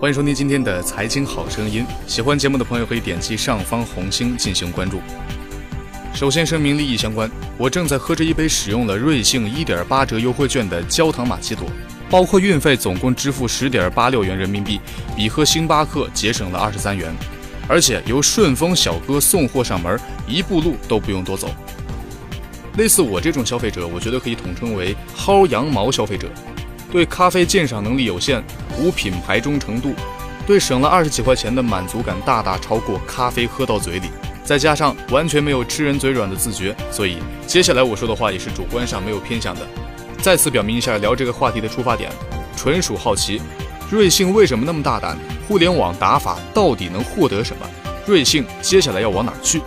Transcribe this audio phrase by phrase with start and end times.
[0.00, 1.84] 欢迎收听今天的财经好声音。
[2.06, 4.98] 喜欢节目的朋友可以点击上方红星进行关注。
[6.14, 11.66] 首先声明利益相关，我正在喝着一杯使用了瑞幸一点八折优惠券的焦糖玛奇朵，
[12.08, 14.80] 包括运费总共支付十点八六元人民币，
[15.14, 17.14] 比喝星巴克节省了二十三元，
[17.68, 21.54] 而且由顺丰小哥送货上门，一步路都不用多走。
[22.78, 26.26] 类似我这种消费者，我觉得可以统称为薅羊毛消费者。
[26.90, 28.42] 对咖啡鉴赏能力有限，
[28.80, 29.92] 无品牌忠诚度，
[30.46, 34.08] 对省了二十几块钱的满足感大大超过咖啡喝到嘴里，
[34.42, 39.60] 再加上完全没有吃人嘴软的自觉，所以接下来我说的话也是主观上没有偏向的。
[40.22, 42.10] 再次表明一下聊这个话题的出发点，
[42.56, 43.40] 纯属好奇，
[43.90, 45.16] 瑞幸为什么那么大胆？
[45.46, 47.66] 互联网打法到底能获得什么？
[48.06, 49.60] 瑞幸接下来要往哪去？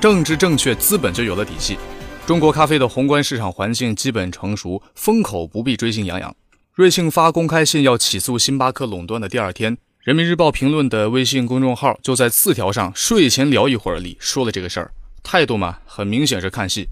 [0.00, 1.78] 政治正确，资本就有了底气。
[2.26, 6.34] 中国咖啡的宏观市场环境基本成熟，风口不必追心痒痒。
[6.80, 14.90] 瑞幸发公开信要起诉星巴克垄断的第二天，人民日报评论的微信公众号就在字条上“睡前聊一会儿”里说了这个事儿，
[15.22, 16.88] 态度嘛，很明显是看戏。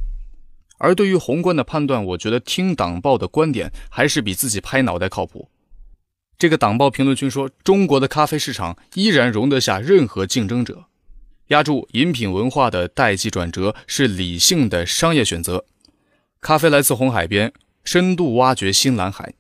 [0.77, 5.49] 而对于宏观的判断，我觉得听党报的观点还是比自己拍脑袋靠谱。
[6.37, 10.85] 这个党报评论君说，中国的咖啡市场依然容得下任何竞争者，
[11.47, 15.65] 压住饮品文化的代际转折是理性的商业选择。
[16.43, 19.33] 咖啡来自红海边，深度挖掘新蓝海。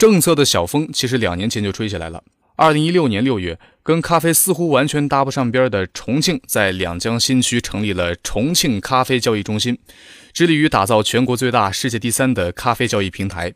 [0.00, 2.24] 政策的小风其实两年前就吹起来了。
[2.56, 9.78] 二零一六年六月，跟咖啡似乎完全搭不上边的重庆，在两江新区成立了重庆咖啡交易中心，
[10.32, 13.52] 致力于打造全国最大、世界第三的咖啡交易平台。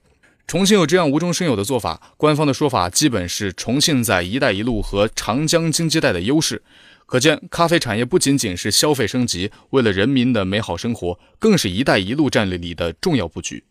[0.46, 6.62] 重庆有这样无中生有的做法，官方的说法基本是重庆在“一带一路”和长江经济带的优势。
[7.06, 13.64] 可见，咖啡产业不仅仅是消费升级，为了人民的美好生活，更是一带一路战略里的重要布局。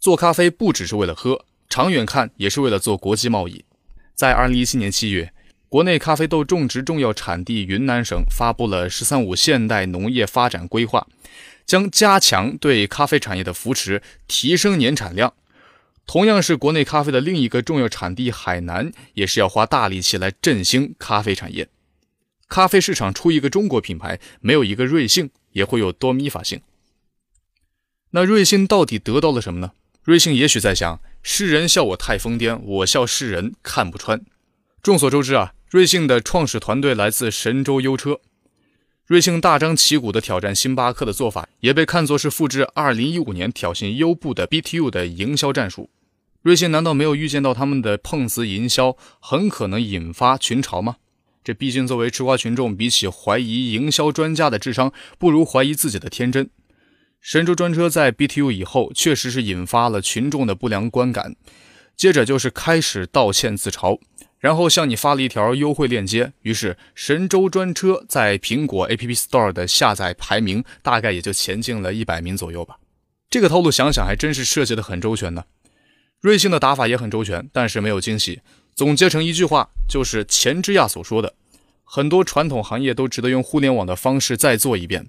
[0.00, 1.44] 做咖啡不只是为了喝。
[1.68, 3.64] 长远看，也是为了做国际贸易。
[4.14, 5.32] 在二零一七年七月，
[5.68, 11.06] 国内咖啡豆种植重要产地云南省发布了“十三五”现代农业发展规划，
[11.66, 15.34] 将加强对咖啡产业的扶持，提升年产量。
[16.06, 21.68] 同样是国内咖啡的另一个重要产地海南，也是要花大力气来振兴咖啡产业。
[22.48, 26.62] 咖啡市场出一个中国品牌，没有一个瑞幸，也会有多米法性。
[28.12, 29.72] 那瑞幸到底得到了什么呢？
[30.02, 30.98] 瑞幸也许在想。
[31.22, 34.24] 世人笑我太疯癫，我笑世人看不穿。
[34.82, 38.20] 众所周知啊，瑞幸的创始团队来自神州优车。
[39.06, 45.90] 瑞幸大张旗鼓地挑战星巴克的做法，也被看作是复制2015年挑衅优步的 BTU 的营销战术。
[46.42, 50.96] 瑞幸难道没有预见到他们的碰瓷营销很可能引发群嘲吗？
[51.42, 56.50] 这毕竟作为吃瓜群众，比起怀疑营销专家的智商，不如怀疑自己的天真。
[57.20, 61.34] 神州专车在 BTU 以后，确实是引发了群众的不良观感。
[61.96, 63.98] 接着就是开始道歉自嘲，
[64.38, 66.32] 然后向你发了一条优惠链接。
[66.42, 72.78] 于是神州专车在苹果 App Store 的下载排名大概也就前进了一百名左右吧。
[73.28, 75.44] 这个套路想想还真是设计的很周全呢。
[76.20, 78.40] 瑞幸的打法也很周全，但是没有惊喜。
[78.74, 81.34] 总结成一句话，就是钱之亚所说的：
[81.82, 85.06] 很多传统行业都值得用互联网的方式再做一遍。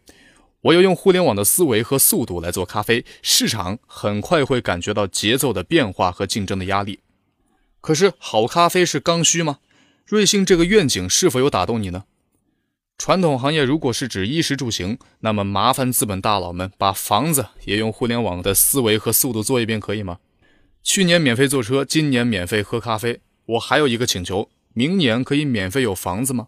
[0.62, 7.00] 我要用互联网的思维和速度来做咖啡，市场很快会感觉到节奏的变化和竞争的压力。
[7.80, 9.60] 可是，好咖啡是刚需吗？
[10.06, 12.04] 瑞幸这个愿景是否有打动你呢？
[12.98, 20.18] 传统行业如果是指衣食住行，那么麻烦资本大佬们把房子也用互联网的思维和速度做一遍，可以吗？
[20.84, 26.48] 去年免费坐车，今年免费喝咖啡，我还有一个请求：明年可以免费有房子吗？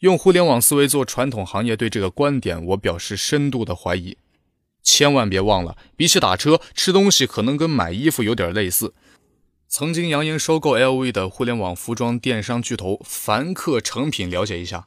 [0.00, 4.18] 用互联网思维做传统行业，对这个观点我表示深度的怀疑。
[4.82, 8.94] 千万别忘了，比起打车，吃东西可能跟买衣服有点类似。
[9.68, 14.86] 曾经扬言收购 LV 的互联网服装电商巨头凡客诚品，了解一下。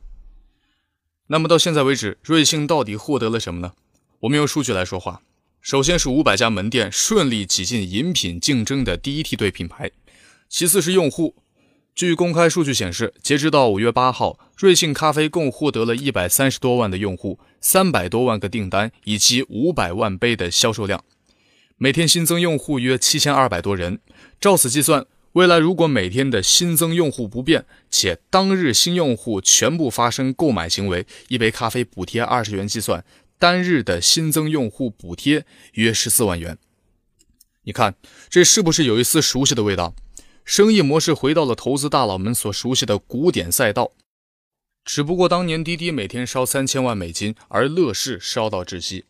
[1.28, 3.74] 那么到现在为止，瑞幸到底获得了什么呢？
[4.22, 5.22] 我们用数据来说话。
[5.60, 9.92] 首先是五百家门店顺利挤进饮品竞争的第一梯队品牌，
[10.48, 11.36] 其次是用户。
[12.00, 21.04] 据公开数据显示，截止到五月八号，瑞幸咖啡共获得了一百三十多万的用户，三百多万个订单，以及五百万杯的销售量，
[21.76, 24.00] 每天新增用户约七千二百多人。
[24.40, 33.04] 照此计算，未来如果每天的新增用户不变，且当日新用户全部发生购买行为，一杯咖啡补贴二十元计算，
[33.38, 36.58] 单日的新增用户补贴约十四万元。
[37.64, 37.96] 你看，
[38.30, 39.94] 这是不是有一丝熟悉的味道？
[40.50, 43.92] 生意模式回到了投资大佬们所熟悉的古典赛道，
[44.84, 49.06] 只不过当年滴滴每天烧三千万美金，而乐视烧到窒息。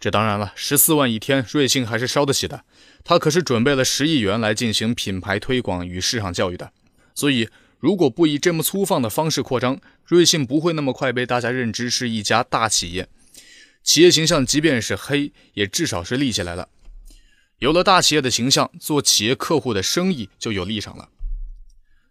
[0.00, 2.64] 这当然了，十四万一天，瑞幸还是烧得起的。
[3.04, 6.72] 他可是准备了十亿元来进行品牌推广与市场教育的。
[7.14, 13.06] 所以，如果不以这么粗放的方式扩张，瑞幸不会那么快被大家认知是一家大企业。
[13.82, 16.70] 企业形象即便是黑，也至少是立起来了。
[17.58, 21.08] 有了大企业的形象，做企业客户的生意就有立场了。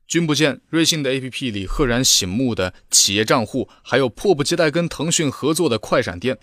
[0.06, 6.38] 君不见，瑞幸的 APP 里赫然醒目的企业账户，还有迫不及待跟腾讯合作的快闪店。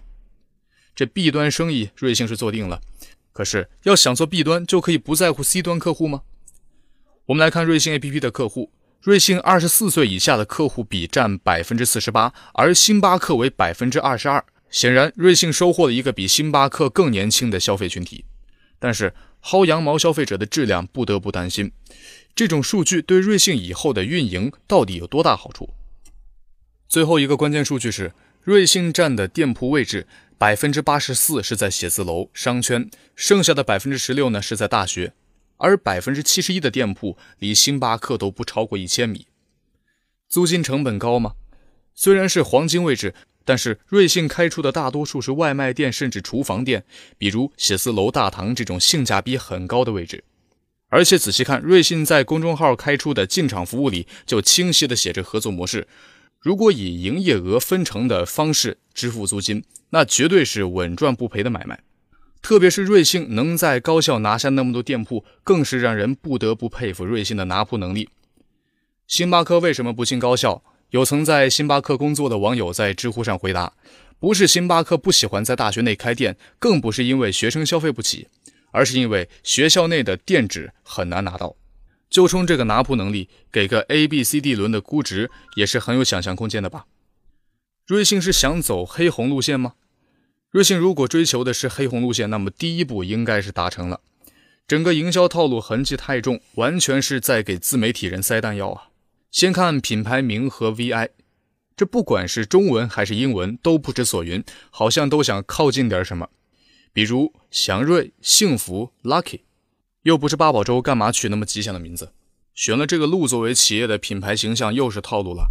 [0.95, 2.81] 这 B 端生意，瑞幸是做定了。
[3.33, 6.23] 可是，要想做 B 端，就可以不在乎 C 端客户吗？
[7.27, 8.71] 我们来看瑞幸 APP 的客户，
[9.03, 14.43] 瑞幸二十四岁以下的客户比占百分之四十八，而星巴克为百分之二十二。
[14.71, 18.25] 显然，瑞幸收获了一个比星巴克更年轻的消费群体。
[18.79, 21.73] 但是，薅羊毛消费者的质量不得不担心。
[22.35, 25.71] 这种数据对瑞幸以后的运营到底有多大好处？
[26.89, 28.13] 最后一个关键数据是，
[28.43, 30.07] 瑞幸站的店铺位置
[30.37, 35.15] 百分之八十四是在写字楼、商圈，剩下的百分之十六呢是在大学，
[35.59, 39.27] 而百分之七十一的店铺离星巴克都不超过一千米。
[40.29, 41.35] 租金成本高吗？
[41.95, 46.85] 虽然是黄金位置，但是瑞幸开出的大多数是外卖店甚至厨房店，
[47.19, 50.25] 比如写字楼大堂这种性价比很高的位置。
[50.89, 55.89] 而且仔细看，瑞幸在公众号开出的进场服务里，就清晰的写着合作模式。
[56.41, 61.81] 如果以营业额分成的方式支付租金，那绝对是稳赚不赔的买卖。
[62.43, 68.11] 特别是瑞幸能在高校拿下那么多店铺，更是让人不得不佩服瑞幸的拿铺能力。
[69.07, 70.63] 星巴克为什么不进高校？
[70.91, 73.75] 有曾在星巴克工作的网友在知乎上回答：
[74.19, 78.29] 不是星巴克不喜欢在大学内开店，更不是因为学生消费不起。
[78.77, 81.55] 而是因为学校内的店址很难拿到，
[82.11, 86.87] 就冲这个拿铺能力，给个 A、B、C、D 轮的估值也是很有想象空间的吧？
[87.87, 89.75] 瑞幸是想走黑红路线吗？
[90.51, 94.01] 瑞幸如果追求的是黑红路线，那么第一步应该是达成了。
[94.67, 98.89] 整个营销套路痕迹太重，完全是在给自媒体人塞弹药啊！
[99.35, 101.09] 先看品牌名和 VI，
[101.77, 106.29] 这不管是中文还是英文都不知所云，好像都想靠近点什么。
[106.93, 109.41] 比如祥瑞、幸福、Lucky，
[110.03, 112.13] 又不是八宝粥，干嘛取那么吉祥的名字？
[112.55, 115.51] 选了这个鹿作为企业的品牌形象，又是套路了。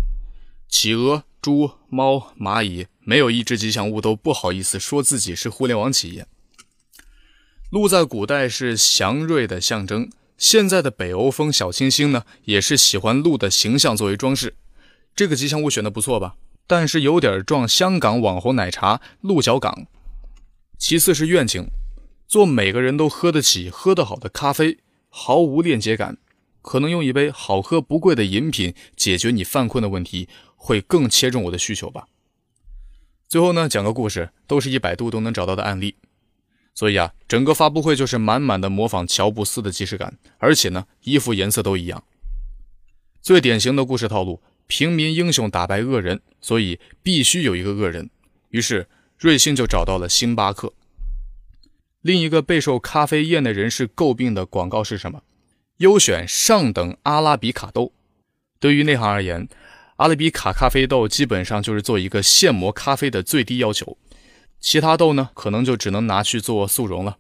[0.70, 6.26] 企鹅、猪、猫、蚂蚁，没有一只吉祥物都不好意思说自己是互联网企业。
[7.70, 10.10] 鹿在古代是祥瑞的象征，
[10.44, 14.58] 现在的北欧风小清新呢，也是喜欢鹿的形象作为装饰。
[15.16, 16.36] 这个吉祥物选的不错吧？
[16.68, 19.88] 但是有点撞香港网红奶茶鹿角港。
[20.78, 21.68] 其次是愿景，
[22.28, 26.18] 做每个人都喝得起、喝得好的咖啡，毫无链接感，
[26.62, 32.08] 可能用一杯好喝不贵的饮品解决你犯困的问题，会更切中我的需求吧。
[33.30, 35.96] 最后呢，讲个故事，都是一百度都能找到的案例。
[36.74, 42.04] 所以啊，整个发布会就是满满的模仿乔布斯的即视感，而且呢，衣服颜色都一样。
[43.22, 48.10] 最典型的故事套路：平民英雄打败恶人，所以必须有一个恶人。
[48.50, 48.88] 于是。
[49.20, 50.74] 瑞幸就找到了星巴克。
[52.02, 55.22] 另一个备受咖啡业内人士诟病的广告是什么？
[55.78, 57.94] 优选上等阿拉比卡豆。
[58.60, 59.48] 对于内行而言，
[59.96, 63.98] 阿拉比卡咖啡豆基本上就是做一个现磨咖啡的最低要求，
[64.64, 67.18] 其他豆呢，可能就只能拿去做速溶了。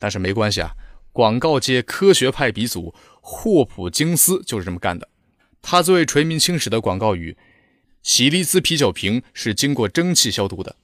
[0.00, 0.72] 但是没关系啊，
[1.12, 5.08] 广告界科学派鼻祖霍普金斯就是这么干的。
[5.62, 7.36] 他最为垂名青史的广告语
[8.02, 10.74] ：“喜力兹啤酒瓶是经过蒸汽消毒的。”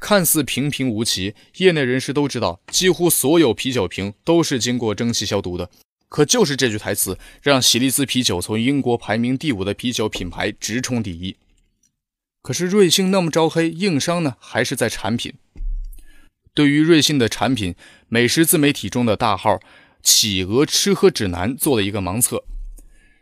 [0.00, 5.70] 看似平平无奇，业内人士都知道，几乎所有啤酒瓶都是经过蒸汽消毒的。
[6.08, 11.36] 可就是这句台词，让喜力兹啤酒从英国排名第五的啤酒品牌直冲第一。
[12.42, 15.34] 可是瑞幸那么招黑，硬伤呢还是在产品。
[16.54, 17.74] 对于瑞幸的产品，
[18.08, 19.60] 美食自媒体中的大号
[20.02, 22.44] “企鹅吃喝指南”做了一个盲测，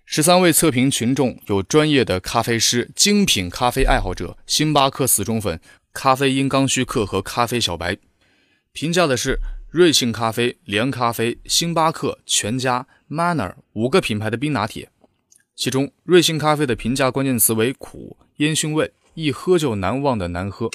[0.05, 5.61] 十三位测评群众有专业的咖啡师、精品咖啡爱好者、星巴克死忠粉。
[5.93, 7.97] 咖啡因刚需客和咖啡小白
[8.73, 9.39] 评价的是
[9.71, 14.91] 瑞幸咖啡、连咖啡、星巴克、全家、Manner 五个品牌的冰拿铁，
[15.55, 20.71] 其中瑞幸咖啡的评价关键词为苦、烟熏味、一喝就难忘的难喝。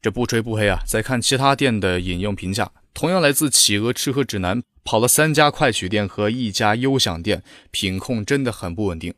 [0.00, 0.78] 这不吹不黑啊！
[0.86, 7.42] 再看其他店的饮用评价，同样来自企鹅吃喝指南，跑了三家快取店和一家优享店，
[7.72, 9.12] 品控真的很不稳定。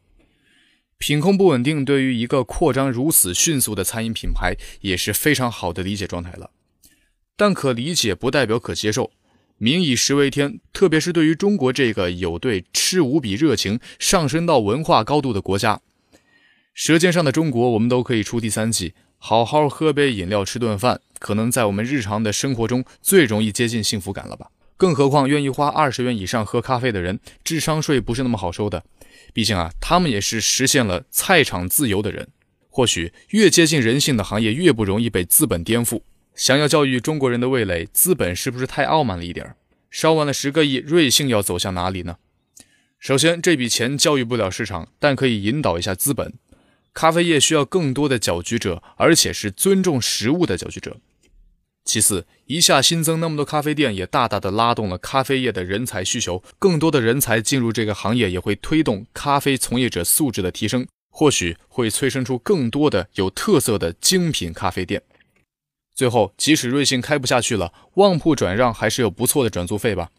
[0.96, 6.50] 品控不稳定，对于一个扩张如此迅速的餐饮品牌也是非常好的理解状态了。
[7.36, 9.12] 但可理解不代表可接受。
[9.58, 15.76] 民以食为天，特别是对于中国这个有对吃无比热情、上升到文化高度的国家，
[16.78, 24.46] 《舌尖上的中国》我们都可以出第三季，好好喝杯饮料、吃顿饭，可能在我们日常的生活中最容易接近幸福感了吧？
[24.76, 28.84] 更何况愿意花二十元以上喝咖啡的人，智商税不是那么好收的。
[29.32, 32.28] 毕竟啊，他们也是实现了菜场自由的人。
[32.70, 36.02] 或许越接近人性的行业，越不容易被资本颠覆。
[36.36, 39.56] 想要教育中国人的味蕾，资本是不是太傲慢了一点儿？
[39.90, 42.18] 烧完了十个亿，瑞幸要走向哪里呢？
[43.00, 46.34] 首先，这笔钱教育不了市场，但可以引导一下资本。
[46.98, 50.96] 咖啡业需要更多的搅局者，而且是尊重食物的搅局者。
[51.84, 56.42] 其次，一下新增那么多咖啡店，也大大的拉动了咖啡业的人才需求。
[56.58, 60.88] 更多的人才进入这个行业，也会推动咖啡从业者素质的提升。
[61.08, 65.00] 或许会催生出更多的有特色的精品咖啡店。
[65.94, 70.10] 最后，即使瑞幸开不下去了，旺铺转让还是有不错的转租费吧。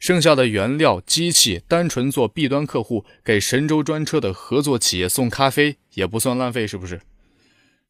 [0.00, 7.02] 剩下的原料、机器，单纯做 B 端客户给神州专车的合作企业送咖啡，也不算浪费，是不是？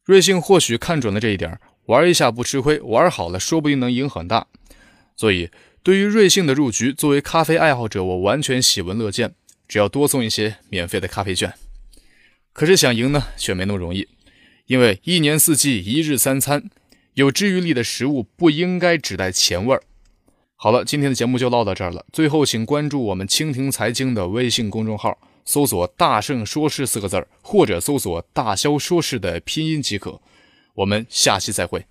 [0.03, 4.45] 瑞幸或许看准了这一点，玩一下不吃亏，玩好了说不定能赢很大。
[5.15, 5.49] 所以，
[5.81, 9.33] 对于瑞幸的入局，作为咖啡爱好者，我完全喜闻乐见。
[9.69, 11.53] 只要多送一些免费的咖啡券。
[12.51, 14.09] 可是想赢呢，却没那么容易，
[14.65, 16.69] 因为一年四季一日三餐，
[17.13, 19.81] 有治愈力的食物不应该只带钱味儿。
[20.63, 22.05] 好了，今天的节目就唠到这儿了。
[22.13, 30.21] 最后，请关注我们蜻蜓财经的微信公众号，搜索“大圣说事”四个字儿，或者搜索“大肖说事”的拼音即可。
[30.75, 31.83] 我们下期再会。